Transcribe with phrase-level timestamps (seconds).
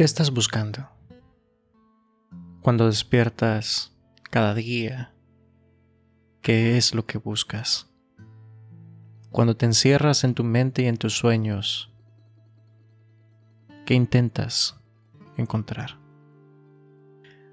[0.00, 0.88] ¿Qué estás buscando?
[2.62, 3.94] Cuando despiertas
[4.30, 5.12] cada día,
[6.40, 7.86] ¿qué es lo que buscas?
[9.30, 11.92] Cuando te encierras en tu mente y en tus sueños,
[13.84, 14.80] ¿qué intentas
[15.36, 15.98] encontrar?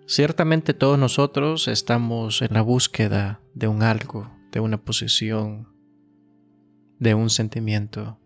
[0.06, 5.68] Ciertamente todos nosotros estamos en la búsqueda de un algo, de una posición,
[6.98, 8.22] de un sentimiento.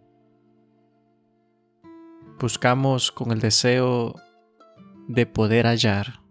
[2.42, 4.16] Buscamos con el deseo
[5.08, 6.24] de poder hallar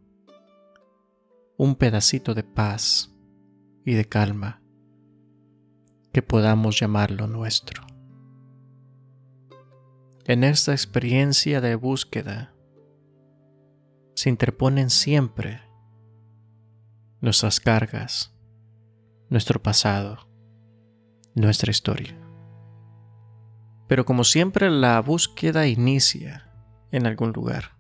[1.57, 3.15] un pedacito de paz
[3.85, 4.61] y de calma
[6.13, 7.87] que podamos llamarlo nuestro.
[10.25, 12.57] En esta experiencia de búsqueda
[14.17, 15.63] se interponen siempre
[17.21, 18.35] nuestras cargas,
[19.29, 20.29] nuestro pasado,
[21.37, 22.20] nuestra historia.
[23.91, 26.47] Pero como siempre la búsqueda inicia
[26.93, 27.73] en algún lugar.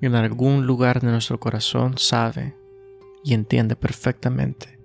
[0.00, 2.56] Y en algún lugar de nuestro corazón sabe
[3.22, 4.80] y entiende perfectamente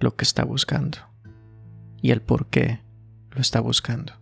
[0.00, 0.98] lo que está buscando
[2.02, 2.80] y el por qué
[3.30, 4.14] lo está buscando.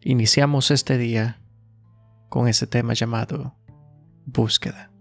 [0.00, 1.40] Iniciamos este día
[2.28, 3.56] con ese tema llamado
[4.26, 4.92] búsqueda.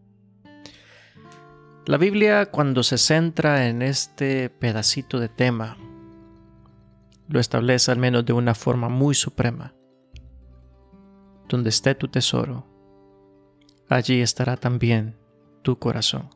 [1.86, 5.78] La Biblia cuando se centra en este pedacito de tema,
[7.28, 9.74] lo establece al menos de una forma muy suprema.
[11.48, 12.66] Donde esté tu tesoro,
[13.90, 15.18] allí estará también
[15.62, 16.30] tu corazón.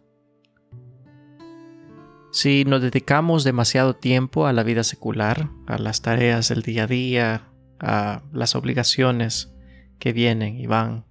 [2.32, 6.88] Si nos dedicamos demasiado tiempo a la vida secular, a las tareas del día a
[6.88, 7.48] día,
[7.80, 9.54] a las obligaciones
[10.00, 11.06] que vienen y van,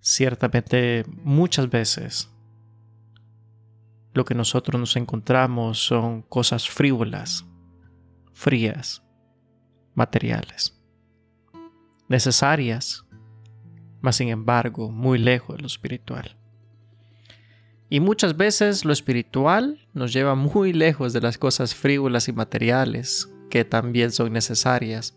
[0.00, 2.30] ciertamente muchas veces
[4.12, 7.46] lo que nosotros nos encontramos son cosas frívolas,
[8.40, 9.02] frías,
[9.94, 10.74] materiales,
[12.08, 13.04] necesarias,
[14.00, 16.38] mas sin embargo muy lejos de lo espiritual.
[17.90, 23.28] Y muchas veces lo espiritual nos lleva muy lejos de las cosas frívolas y materiales,
[23.50, 25.14] que también son necesarias,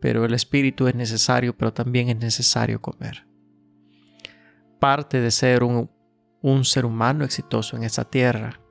[0.00, 3.26] pero el espíritu es necesario, pero también es necesario comer.
[4.78, 5.90] Parte de ser un,
[6.40, 8.61] un ser humano exitoso en esta tierra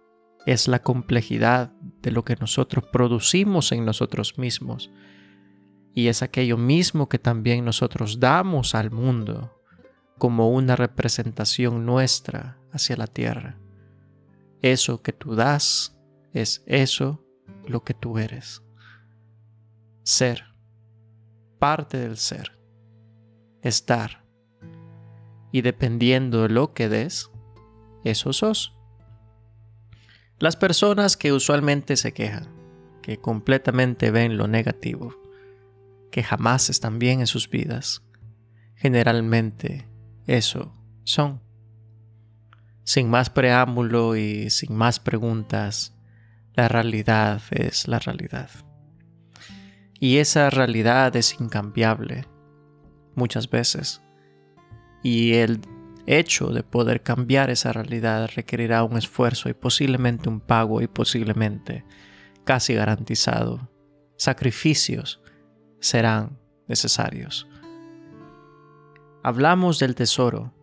[0.46, 1.72] es la complejidad
[2.02, 4.92] de lo que nosotros producimos en nosotros mismos.
[5.94, 9.54] Y es aquello mismo que también nosotros damos al mundo
[10.18, 13.58] como una representación nuestra hacia la tierra.
[14.62, 15.98] Eso que tú das
[16.34, 17.26] es eso
[17.68, 18.64] lo que tú eres.
[20.04, 20.44] Ser,
[21.60, 22.60] parte del ser,
[23.62, 24.24] estar.
[25.52, 27.32] Y dependiendo de lo que des,
[28.04, 28.76] eso sos.
[30.42, 32.48] Las personas que usualmente se quejan,
[33.04, 35.16] que completamente ven lo negativo,
[36.10, 38.02] que jamás están bien en sus vidas,
[38.74, 39.88] generalmente
[40.26, 41.44] eso son.
[42.84, 45.96] Sin más preámbulo y sin más preguntas,
[46.56, 48.50] la realidad es la realidad.
[50.00, 52.26] Y esa realidad es incambiable
[53.14, 54.02] muchas veces.
[55.04, 55.62] Y el
[56.06, 61.86] hecho de poder cambiar esa realidad requerirá un esfuerzo y posiblemente un pago y posiblemente,
[62.44, 63.70] casi garantizado,
[64.18, 65.22] sacrificios
[65.80, 67.48] serán necesarios.
[69.24, 70.54] Hablamos del tesoro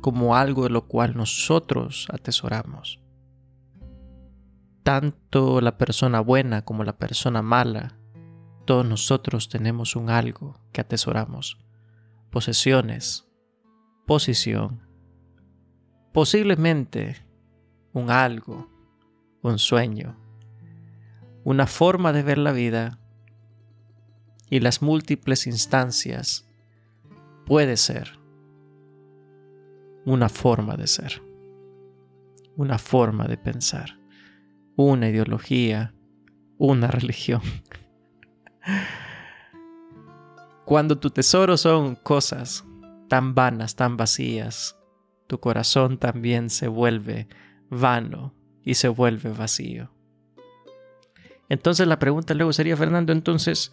[0.00, 3.00] como algo de lo cual nosotros atesoramos.
[4.82, 7.98] Tanto la persona buena como la persona mala,
[8.66, 11.58] todos nosotros tenemos un algo que atesoramos.
[12.30, 13.26] Posesiones,
[14.06, 14.82] posición,
[16.12, 17.26] posiblemente
[17.92, 18.68] un algo,
[19.42, 20.16] un sueño,
[21.44, 22.98] una forma de ver la vida
[24.50, 26.46] y las múltiples instancias
[27.46, 28.18] puede ser
[30.04, 31.22] una forma de ser,
[32.56, 33.98] una forma de pensar,
[34.76, 35.94] una ideología,
[36.58, 37.42] una religión.
[40.64, 42.64] Cuando tu tesoro son cosas
[43.14, 44.76] tan vanas, tan vacías,
[45.28, 47.28] tu corazón también se vuelve
[47.70, 48.34] vano
[48.64, 49.94] y se vuelve vacío.
[51.48, 53.70] Entonces la pregunta luego sería, Fernando, entonces,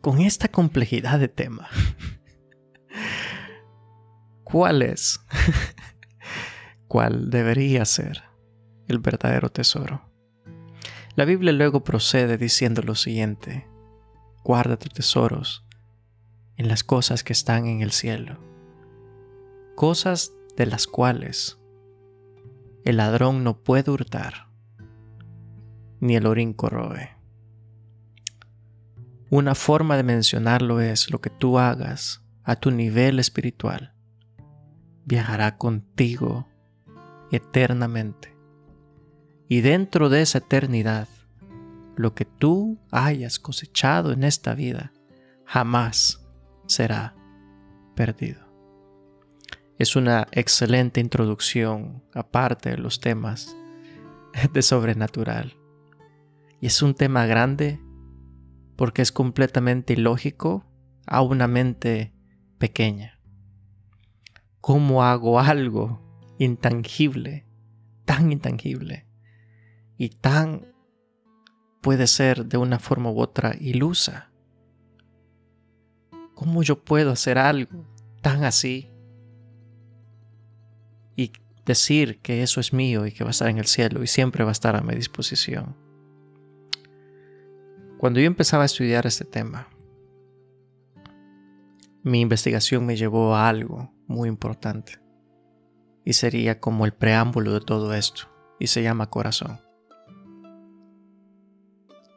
[0.00, 1.68] con esta complejidad de tema,
[4.42, 5.20] ¿cuál es?
[6.88, 8.22] ¿Cuál debería ser
[8.88, 10.10] el verdadero tesoro?
[11.16, 13.68] La Biblia luego procede diciendo lo siguiente,
[14.42, 15.66] guarda tus tesoros
[16.56, 18.38] en las cosas que están en el cielo,
[19.74, 21.58] cosas de las cuales
[22.84, 24.48] el ladrón no puede hurtar,
[26.00, 27.16] ni el orín corroe.
[29.30, 33.92] Una forma de mencionarlo es lo que tú hagas a tu nivel espiritual
[35.04, 36.48] viajará contigo
[37.30, 38.36] eternamente.
[39.48, 41.08] Y dentro de esa eternidad,
[41.96, 44.92] lo que tú hayas cosechado en esta vida
[45.44, 46.21] jamás
[46.72, 47.14] será
[47.94, 48.52] perdido.
[49.78, 53.56] Es una excelente introducción aparte de los temas
[54.52, 55.56] de sobrenatural.
[56.60, 57.80] Y es un tema grande
[58.76, 60.64] porque es completamente ilógico
[61.06, 62.14] a una mente
[62.58, 63.18] pequeña.
[64.60, 66.00] ¿Cómo hago algo
[66.38, 67.46] intangible,
[68.04, 69.08] tan intangible
[69.98, 70.72] y tan
[71.80, 74.31] puede ser de una forma u otra ilusa?
[76.42, 77.86] ¿Cómo yo puedo hacer algo
[78.20, 78.90] tan así
[81.14, 81.30] y
[81.64, 84.42] decir que eso es mío y que va a estar en el cielo y siempre
[84.42, 85.76] va a estar a mi disposición?
[87.96, 89.68] Cuando yo empezaba a estudiar este tema,
[92.02, 94.98] mi investigación me llevó a algo muy importante
[96.04, 98.24] y sería como el preámbulo de todo esto
[98.58, 99.60] y se llama corazón.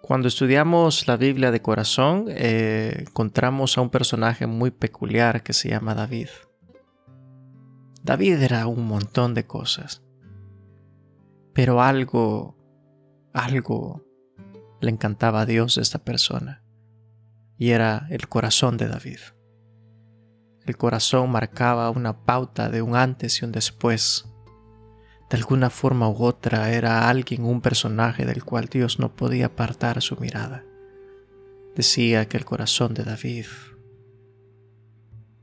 [0.05, 5.69] Cuando estudiamos la Biblia de corazón eh, encontramos a un personaje muy peculiar que se
[5.69, 6.27] llama David.
[8.03, 10.03] David era un montón de cosas,
[11.55, 12.55] pero algo,
[13.33, 14.05] algo
[14.79, 16.63] le encantaba a Dios esta persona
[17.57, 19.17] y era el corazón de David.
[20.67, 24.31] El corazón marcaba una pauta de un antes y un después.
[25.35, 30.01] De alguna forma u otra era alguien, un personaje del cual Dios no podía apartar
[30.01, 30.63] su mirada.
[31.75, 33.45] Decía que el corazón de David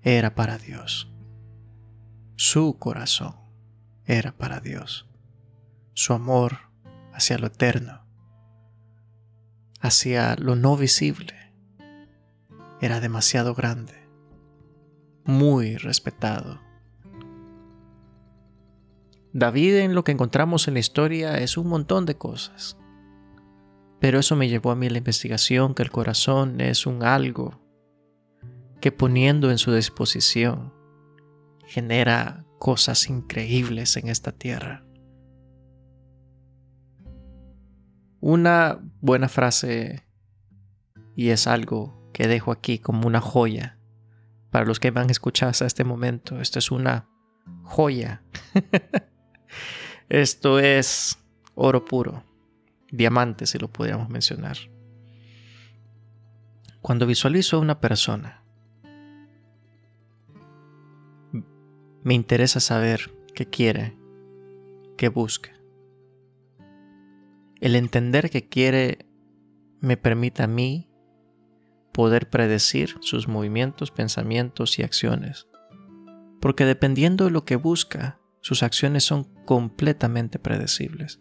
[0.00, 1.12] era para Dios.
[2.36, 3.36] Su corazón
[4.06, 5.10] era para Dios.
[5.92, 6.70] Su amor
[7.12, 8.06] hacia lo eterno,
[9.82, 11.52] hacia lo no visible,
[12.80, 14.08] era demasiado grande
[15.24, 16.62] muy respetado.
[19.32, 22.76] David en lo que encontramos en la historia es un montón de cosas.
[23.98, 27.60] Pero eso me llevó a mí la investigación que el corazón es un algo
[28.80, 30.74] que poniendo en su disposición
[31.66, 34.84] genera cosas increíbles en esta tierra.
[38.20, 40.04] Una buena frase,
[41.16, 43.78] y es algo que dejo aquí como una joya,
[44.50, 47.08] para los que me han escuchado hasta este momento, esto es una
[47.62, 48.22] joya.
[50.08, 51.18] esto es
[51.54, 52.24] oro puro,
[52.90, 54.56] diamante si lo pudiéramos mencionar.
[56.80, 58.42] Cuando visualizo a una persona,
[62.02, 63.96] me interesa saber qué quiere,
[64.96, 65.52] qué busca.
[67.60, 69.06] El entender qué quiere
[69.80, 70.88] me permite a mí
[71.92, 75.46] poder predecir sus movimientos, pensamientos y acciones.
[76.40, 81.18] Porque dependiendo de lo que busca, sus acciones son completamente predecibles.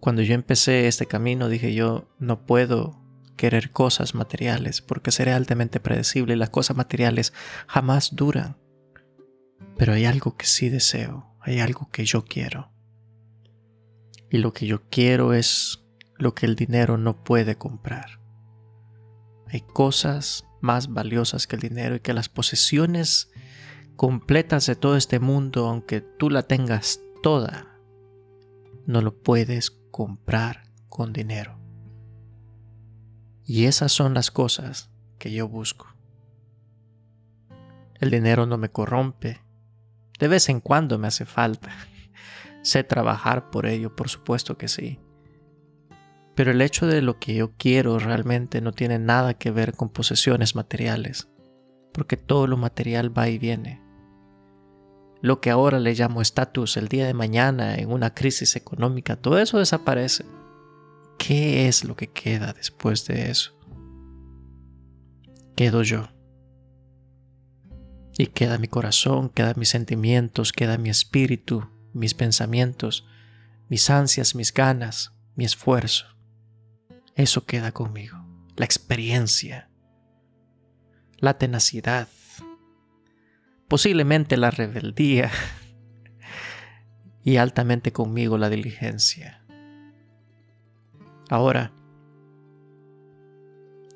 [0.00, 3.00] Cuando yo empecé este camino dije yo no puedo
[3.36, 7.32] querer cosas materiales porque seré altamente predecible y las cosas materiales
[7.66, 8.56] jamás duran.
[9.76, 12.70] Pero hay algo que sí deseo, hay algo que yo quiero.
[14.30, 15.84] Y lo que yo quiero es
[16.16, 18.20] lo que el dinero no puede comprar.
[19.48, 23.30] Hay cosas más valiosas que el dinero y que las posesiones
[23.96, 27.78] completas de todo este mundo, aunque tú la tengas toda,
[28.86, 31.58] no lo puedes comprar con dinero.
[33.44, 35.86] Y esas son las cosas que yo busco.
[38.00, 39.40] El dinero no me corrompe.
[40.18, 41.70] De vez en cuando me hace falta.
[42.62, 44.98] sé trabajar por ello, por supuesto que sí.
[46.34, 49.90] Pero el hecho de lo que yo quiero realmente no tiene nada que ver con
[49.90, 51.28] posesiones materiales,
[51.92, 53.83] porque todo lo material va y viene.
[55.24, 59.38] Lo que ahora le llamo estatus el día de mañana en una crisis económica, todo
[59.38, 60.26] eso desaparece.
[61.16, 63.58] ¿Qué es lo que queda después de eso?
[65.56, 66.10] Quedo yo.
[68.18, 73.06] Y queda mi corazón, quedan mis sentimientos, queda mi espíritu, mis pensamientos,
[73.70, 76.04] mis ansias, mis ganas, mi esfuerzo.
[77.14, 78.18] Eso queda conmigo.
[78.56, 79.70] La experiencia,
[81.16, 82.08] la tenacidad,
[83.68, 85.30] posiblemente la rebeldía
[87.24, 89.44] y altamente conmigo la diligencia.
[91.30, 91.72] Ahora,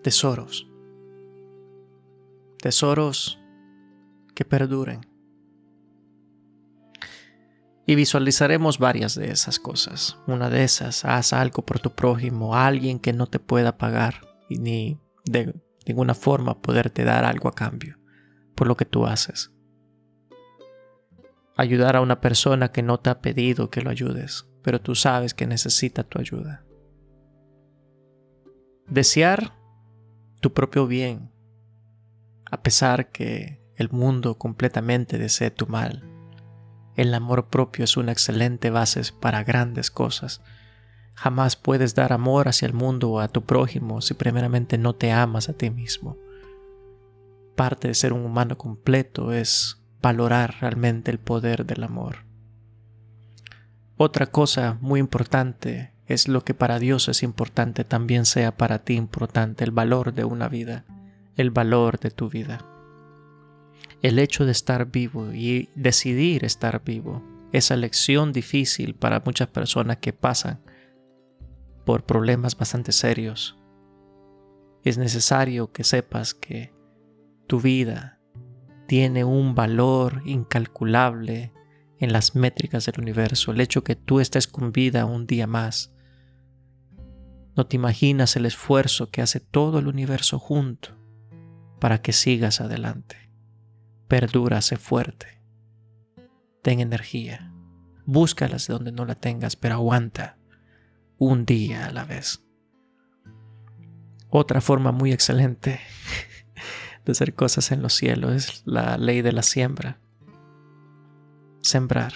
[0.02, 0.66] tesoros,
[2.58, 3.38] tesoros
[4.34, 5.00] que perduren
[7.86, 10.18] y visualizaremos varias de esas cosas.
[10.26, 14.98] Una de esas, haz algo por tu prójimo, alguien que no te pueda pagar ni
[15.24, 15.54] de
[15.86, 17.98] ninguna forma poderte dar algo a cambio
[18.54, 19.52] por lo que tú haces.
[21.58, 25.34] Ayudar a una persona que no te ha pedido que lo ayudes, pero tú sabes
[25.34, 26.64] que necesita tu ayuda.
[28.88, 29.58] Desear
[30.40, 31.32] tu propio bien,
[32.50, 36.04] a pesar que el mundo completamente desee tu mal.
[36.94, 40.40] El amor propio es una excelente base para grandes cosas.
[41.14, 45.10] Jamás puedes dar amor hacia el mundo o a tu prójimo si primeramente no te
[45.10, 46.16] amas a ti mismo.
[47.56, 52.24] Parte de ser un humano completo es valorar realmente el poder del amor.
[53.96, 58.94] Otra cosa muy importante es lo que para Dios es importante también sea para ti
[58.94, 60.84] importante, el valor de una vida,
[61.36, 62.64] el valor de tu vida.
[64.00, 69.98] El hecho de estar vivo y decidir estar vivo, esa lección difícil para muchas personas
[69.98, 70.60] que pasan
[71.84, 73.58] por problemas bastante serios.
[74.84, 76.72] Es necesario que sepas que
[77.46, 78.17] tu vida
[78.88, 81.52] tiene un valor incalculable
[81.98, 83.52] en las métricas del universo.
[83.52, 85.94] El hecho que tú estés con vida un día más
[87.54, 90.96] no te imaginas el esfuerzo que hace todo el universo junto
[91.78, 93.30] para que sigas adelante.
[94.08, 95.42] Perdura, sé fuerte.
[96.62, 97.52] Ten energía.
[98.06, 100.38] Búscalas de donde no la tengas, pero aguanta
[101.18, 102.42] un día a la vez.
[104.30, 105.78] Otra forma muy excelente
[107.08, 109.98] de hacer cosas en los cielos es la ley de la siembra.
[111.62, 112.12] Sembrar.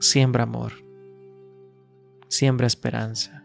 [0.00, 0.72] Siembra amor.
[2.28, 3.44] Siembra esperanza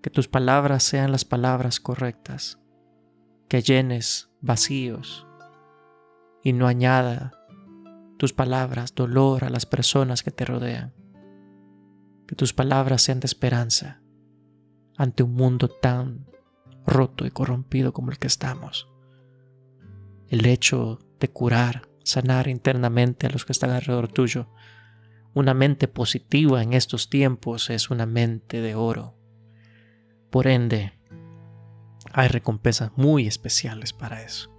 [0.00, 2.60] que tus palabras sean las palabras correctas,
[3.48, 5.26] que llenes vacíos
[6.44, 7.32] y no añada
[8.16, 10.94] tus palabras dolor a las personas que te rodean,
[12.28, 14.02] que tus palabras sean de esperanza
[14.96, 16.26] ante un mundo tan
[16.86, 18.88] roto y corrompido como el que estamos.
[20.28, 24.48] El hecho de curar, sanar internamente a los que están alrededor tuyo,
[25.32, 29.14] una mente positiva en estos tiempos es una mente de oro
[30.34, 30.92] por ende,
[32.12, 34.50] hay recompensas muy especiales para eso.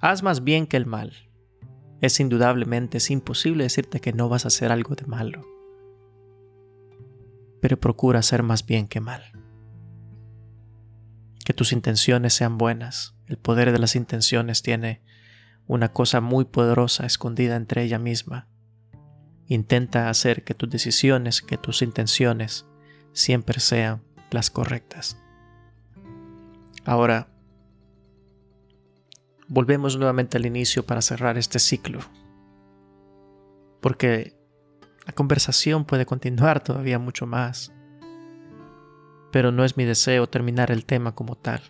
[0.00, 1.12] Haz más bien que el mal.
[2.00, 5.42] Es indudablemente imposible decirte que no vas a hacer algo de malo.
[7.60, 9.24] Pero procura hacer más bien que mal.
[11.44, 13.14] Que tus intenciones sean buenas.
[13.26, 15.02] El poder de las intenciones tiene
[15.66, 18.48] una cosa muy poderosa escondida entre ella misma.
[19.46, 22.66] Intenta hacer que tus decisiones, que tus intenciones
[23.12, 25.18] siempre sean las correctas.
[26.84, 27.28] Ahora,
[29.48, 32.00] volvemos nuevamente al inicio para cerrar este ciclo,
[33.80, 34.36] porque
[35.06, 37.72] la conversación puede continuar todavía mucho más,
[39.34, 41.60] pero no es mi deseo terminar el tema como tal.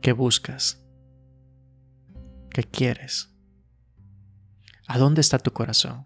[0.00, 0.82] ¿Qué buscas?
[2.48, 3.36] ¿Qué quieres?
[4.86, 6.04] ¿A dónde está tu corazón?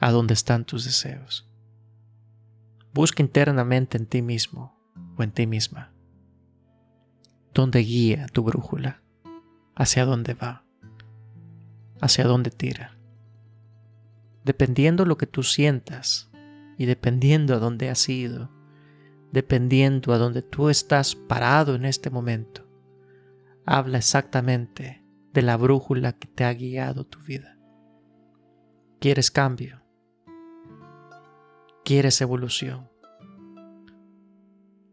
[0.00, 1.46] ¿A dónde están tus deseos?
[2.94, 4.74] Busca internamente en ti mismo
[5.18, 5.92] o en ti misma.
[7.52, 9.02] ¿Dónde guía tu brújula?
[9.74, 10.64] ¿Hacia dónde va?
[12.00, 12.96] ¿Hacia dónde tira?
[14.46, 16.31] Dependiendo lo que tú sientas
[16.78, 18.50] y dependiendo a dónde has ido,
[19.32, 22.68] dependiendo a dónde tú estás parado en este momento,
[23.64, 27.58] habla exactamente de la brújula que te ha guiado tu vida.
[29.00, 29.82] ¿Quieres cambio?
[31.84, 32.90] ¿Quieres evolución?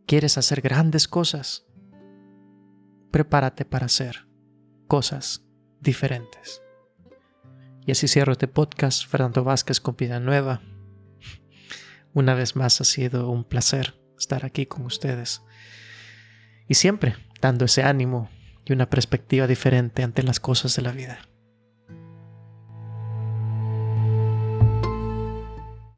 [0.07, 1.67] ¿Quieres hacer grandes cosas?
[3.12, 4.27] Prepárate para hacer
[4.88, 5.45] cosas
[5.81, 6.63] diferentes.
[7.86, 10.62] Y así cierro este podcast, Fernando Vázquez con Vida Nueva.
[12.13, 15.42] Una vez más ha sido un placer estar aquí con ustedes.
[16.68, 18.30] Y siempre dando ese ánimo
[18.66, 21.20] y una perspectiva diferente ante las cosas de la vida.